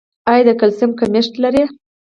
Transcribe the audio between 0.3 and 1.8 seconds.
د کلسیم کمښت لرئ؟